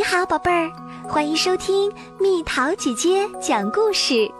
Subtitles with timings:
[0.00, 0.72] 你好，宝贝儿，
[1.06, 4.32] 欢迎收听蜜桃姐姐讲故事。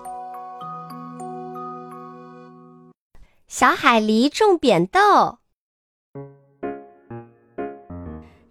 [3.46, 5.36] 小海狸种扁豆。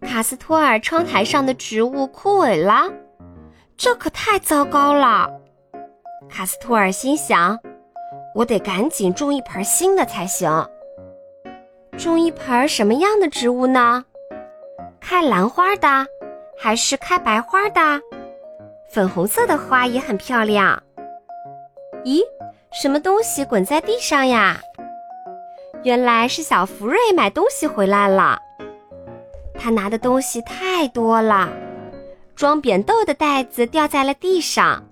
[0.02, 2.84] 卡斯托尔窗台上的植物枯萎了，
[3.76, 5.28] 这可太糟糕了。
[6.30, 7.58] 卡斯托尔心想
[8.36, 10.48] ：“我得赶紧种一盆新的才行。
[11.98, 14.06] 种一盆什么样的植物呢？
[15.02, 16.06] 开兰花的，
[16.62, 17.80] 还是开白花的？
[18.92, 20.82] 粉红色的花也很漂亮。
[22.04, 22.22] 咦，
[22.74, 24.60] 什么东西滚在地上呀？
[25.84, 28.38] 原来是小福瑞买东西回来了。
[29.58, 31.50] 他拿的东西太多了，
[32.36, 34.86] 装扁豆的袋子掉在了地上。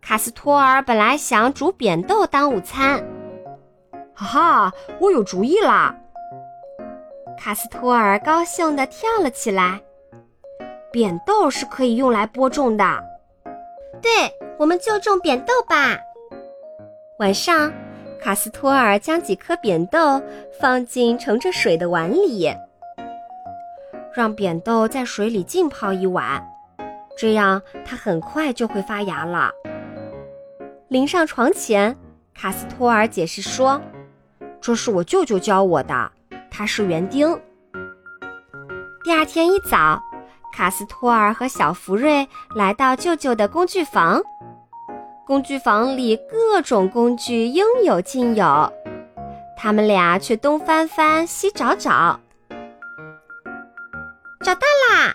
[0.00, 2.98] 卡斯托尔本来想煮扁豆当午餐，
[4.12, 5.94] 哈哈，我有主意啦！
[7.38, 9.80] 卡斯托尔高兴地跳了起来。
[10.92, 12.84] 扁豆是可以用来播种的，
[14.02, 14.10] 对，
[14.58, 15.96] 我们就种扁豆吧。
[17.20, 17.72] 晚上，
[18.20, 20.20] 卡斯托尔将几颗扁豆
[20.60, 22.52] 放进盛着水的碗里，
[24.12, 26.44] 让扁豆在水里浸泡一晚，
[27.16, 29.52] 这样它很快就会发芽了。
[30.88, 31.96] 临上床前，
[32.34, 33.80] 卡斯托尔解释说
[34.60, 36.10] ：“这是我舅舅教我的，
[36.50, 37.40] 他是园丁。”
[39.04, 40.02] 第二天一早，
[40.60, 44.20] 卡斯托尔和小福瑞来到舅舅的工具房。
[45.26, 48.70] 工具房里各种工具应有尽有，
[49.56, 52.20] 他们俩却东翻翻西找找。
[54.44, 55.14] 找到啦！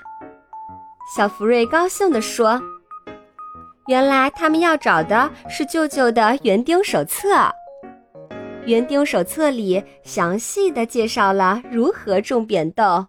[1.16, 2.60] 小福瑞高兴地说。
[3.86, 7.28] 原来他们要找的是舅舅的园丁手册。
[8.66, 13.06] 园丁手册里详细的介绍了如何种扁豆。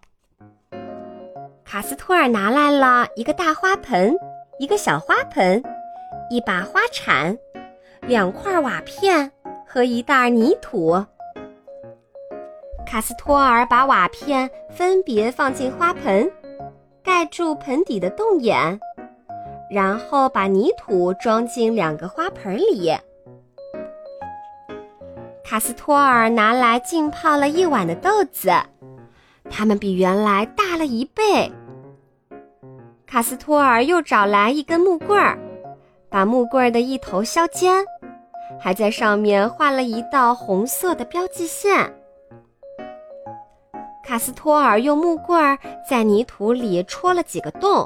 [1.69, 4.15] 卡斯托尔拿来了一个大花盆，
[4.57, 5.61] 一个小花盆，
[6.29, 7.37] 一把花铲，
[8.03, 9.29] 两块瓦片
[9.67, 11.05] 和一袋泥土。
[12.85, 16.31] 卡斯托尔把瓦片分别放进花盆，
[17.03, 18.79] 盖住盆底的洞眼。
[19.69, 22.95] 然后把泥土装进两个花盆里。
[25.43, 28.53] 卡斯托尔拿来浸泡了一晚的豆子，
[29.49, 31.51] 它们比原来大了一倍。
[33.05, 35.37] 卡斯托尔又找来一根木棍儿，
[36.09, 37.85] 把木棍儿的一头削尖，
[38.59, 41.93] 还在上面画了一道红色的标记线。
[44.03, 45.57] 卡斯托尔用木棍儿
[45.89, 47.85] 在泥土里戳了几个洞。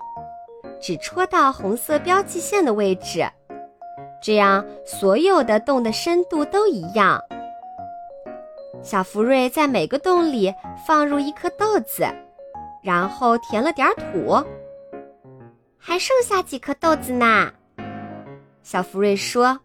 [0.80, 3.24] 只戳到红色标记线的位置，
[4.20, 7.22] 这样所有的洞的深度都一样。
[8.84, 10.54] 小福瑞在每个洞里
[10.88, 12.04] 放入一颗豆子，
[12.84, 14.44] 然后填了点土。
[15.78, 17.52] 还剩下几颗豆子呢？
[18.64, 19.60] 小福瑞说：“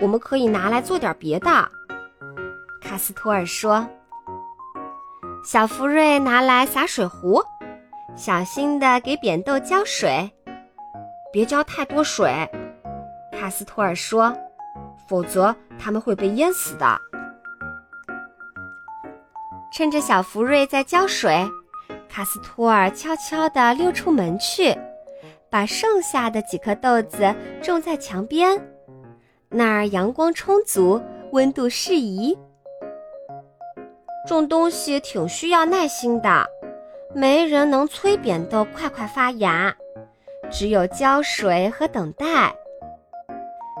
[0.00, 1.50] 我们可以拿来做点别的。”
[2.82, 3.86] 卡斯托尔说
[5.44, 7.42] ：“小福瑞拿来洒水壶。”
[8.16, 10.30] 小心地给扁豆浇水，
[11.30, 12.48] 别浇太多水，
[13.30, 14.34] 卡斯托尔说，
[15.06, 16.98] 否则它们会被淹死的。
[19.76, 21.46] 趁着小福瑞在浇水，
[22.08, 24.74] 卡斯托尔悄悄地溜出门去，
[25.50, 28.58] 把剩下的几颗豆子种在墙边，
[29.50, 30.98] 那儿阳光充足，
[31.32, 32.38] 温度适宜。
[34.26, 36.46] 种东西挺需要耐心的。
[37.14, 39.76] 没人能催扁豆快快发芽，
[40.50, 42.54] 只有浇水和等待。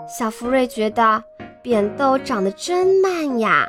[0.06, 1.24] 小福瑞觉得
[1.62, 3.66] 扁豆长得真慢呀，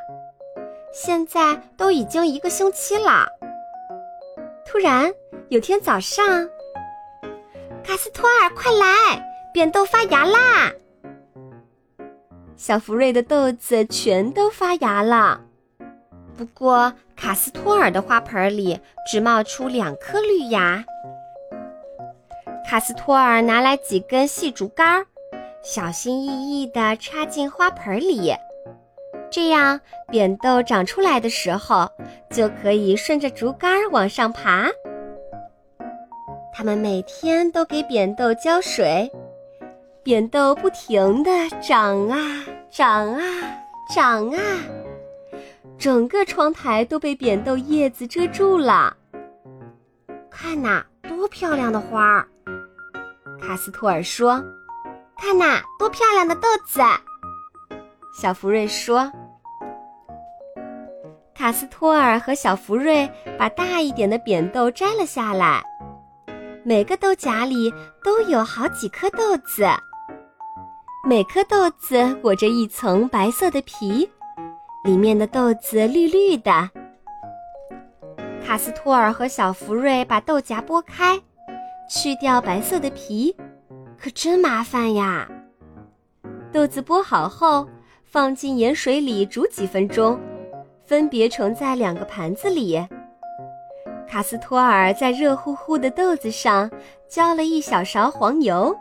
[1.00, 3.28] 现在都已经一个星期了。
[4.66, 5.14] 突然
[5.50, 6.50] 有天早上，
[7.84, 10.72] 卡斯托尔，快来，扁豆发芽啦！
[12.56, 15.40] 小福瑞的豆子全都发芽了。
[16.36, 20.84] 不过，卡斯托尔的花盆里只冒出两颗绿芽。
[22.68, 25.06] 卡斯托尔拿来几根细竹竿，
[25.62, 28.34] 小心翼翼地插进花盆里，
[29.30, 29.80] 这样
[30.10, 31.90] 扁豆长出来的时候
[32.32, 34.70] 就可以顺着竹竿往上爬。
[36.54, 39.12] 他们每天都给扁豆浇水，
[40.04, 41.30] 扁豆不停地
[41.62, 42.18] 长啊
[42.72, 43.22] 长啊
[43.94, 44.42] 长啊。
[45.78, 48.96] 整个窗台都被扁豆叶子遮住了。
[50.32, 52.28] 看呐，多漂亮的花儿！
[53.40, 54.44] 卡斯托尔说
[55.18, 56.82] ：“看呐，多漂亮的豆子！”
[58.14, 59.12] 小福瑞说。
[61.34, 65.64] 卡斯托尔和小福瑞把大一点的扁豆摘了下来，
[66.64, 67.72] 每个豆荚里
[68.04, 69.68] 都有好几颗豆子，
[71.08, 74.10] 每颗豆子裹着一层白色的皮，
[74.84, 76.70] 里面的豆子绿绿的。
[78.44, 81.22] 卡斯托尔和小福瑞把豆荚剥开，
[81.88, 83.36] 去掉白色的皮，
[83.96, 85.30] 可真麻烦呀。
[86.52, 87.68] 豆子剥好后，
[88.10, 90.18] 放进盐水里煮几分钟，
[90.86, 92.80] 分别盛在两个盘子里。
[94.08, 96.72] 卡斯托尔在热乎乎的豆子上
[97.10, 98.74] 浇了一小勺黄油。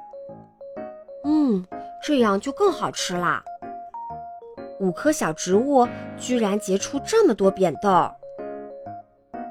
[1.24, 1.66] 嗯，
[2.00, 3.42] 这样就更好吃啦。
[4.78, 8.08] 五棵小植物居然结出这么多扁豆。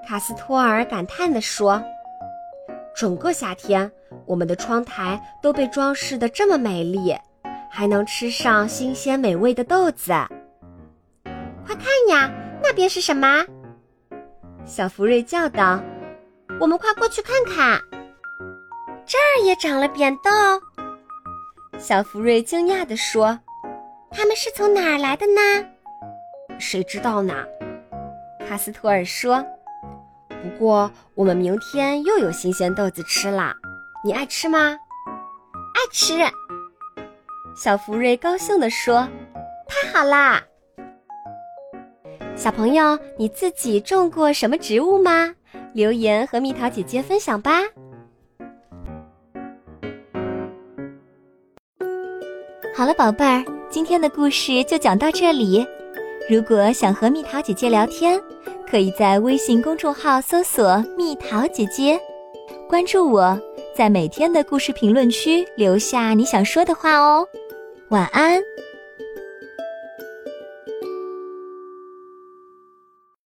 [0.07, 1.83] 卡斯托尔感叹地说
[2.95, 3.91] ：“整个夏天，
[4.25, 7.13] 我们的窗台都被装饰得这么美丽，
[7.75, 10.13] 还能吃上新鲜美味的豆子。
[11.65, 12.31] 快看呀，
[12.63, 13.43] 那边是什么？”
[14.65, 15.83] 小福瑞叫道
[16.57, 17.77] ：“我们快过去看看，
[19.05, 20.31] 这儿也长了扁豆。”
[21.77, 23.37] 小福瑞惊讶地说
[24.09, 25.67] ：“它们是从哪儿来的呢
[26.57, 27.33] ？”“谁知道呢？”
[28.47, 29.45] 卡斯托尔说。
[30.29, 33.53] 不过，我们明天又有新鲜豆子吃啦，
[34.03, 34.59] 你爱吃吗？
[34.59, 36.13] 爱吃。
[37.55, 39.07] 小福瑞高兴地说
[39.65, 40.43] ：“太好啦！”
[42.35, 45.33] 小朋友，你自己种过什么植物吗？
[45.73, 47.61] 留言和蜜桃姐姐分享吧。
[52.75, 55.65] 好了，宝贝儿，今天的故事就讲到这里。
[56.29, 58.21] 如果想和蜜桃姐姐聊天，
[58.69, 61.97] 可以在微信公众号搜索“蜜桃姐姐”，
[62.67, 63.39] 关注我，
[63.73, 67.25] 在每天的故事评论区留下你想说的话哦。
[67.95, 68.43] 晚安。